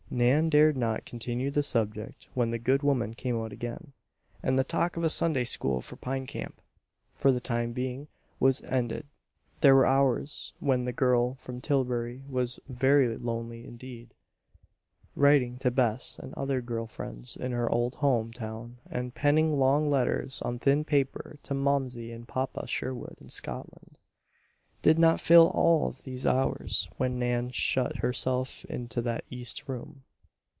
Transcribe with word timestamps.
Nan 0.13 0.49
dared 0.49 0.75
not 0.75 1.05
continue 1.05 1.49
the 1.49 1.63
subject 1.63 2.27
when 2.33 2.51
the 2.51 2.57
good 2.59 2.83
woman 2.83 3.13
came 3.13 3.37
out 3.39 3.53
again, 3.53 3.93
and 4.43 4.59
the 4.59 4.63
talk 4.65 4.97
of 4.97 5.05
a 5.05 5.09
Sunday 5.09 5.45
School 5.45 5.79
for 5.79 5.95
Pine 5.95 6.27
Camp, 6.27 6.59
for 7.15 7.31
the 7.31 7.39
time 7.39 7.71
being, 7.71 8.09
was 8.37 8.61
ended. 8.63 9.05
There 9.61 9.73
were 9.73 9.85
hours 9.85 10.51
when 10.59 10.83
the 10.83 10.91
girl 10.91 11.35
from 11.35 11.61
Tillbury 11.61 12.23
was 12.27 12.59
very 12.67 13.15
lonely 13.15 13.63
indeed. 13.65 14.13
Writing 15.15 15.57
to 15.59 15.71
Bess 15.71 16.19
and 16.19 16.33
other 16.33 16.59
girl 16.59 16.87
friends 16.87 17.37
in 17.37 17.53
her 17.53 17.71
old 17.71 17.95
home 17.95 18.33
town 18.33 18.79
and 18.89 19.15
penning 19.15 19.57
long 19.59 19.89
letters 19.89 20.41
on 20.41 20.59
thin 20.59 20.83
paper 20.83 21.39
to 21.43 21.53
Momsey 21.53 22.11
and 22.11 22.27
Papa 22.27 22.67
Sherwood 22.67 23.15
in 23.21 23.29
Scotland, 23.29 23.97
did 24.83 24.97
not 24.97 25.21
fill 25.21 25.49
all 25.53 25.87
of 25.89 26.03
these 26.05 26.25
hours 26.25 26.89
when 26.97 27.19
Nan 27.19 27.51
shut 27.51 27.97
herself 27.97 28.65
into 28.65 28.99
that 29.03 29.23
east 29.29 29.67
room. 29.69 30.01